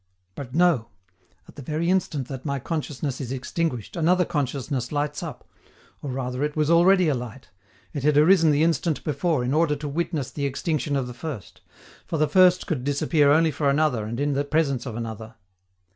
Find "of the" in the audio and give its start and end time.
10.95-11.13